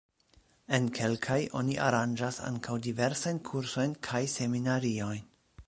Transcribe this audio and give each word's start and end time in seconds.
En 0.77 0.87
kelkaj 0.99 1.37
oni 1.59 1.75
aranĝas 1.89 2.41
ankaŭ 2.49 2.79
diversajn 2.87 3.43
kursojn 3.51 3.95
kaj 4.09 4.23
seminariojn. 4.37 5.25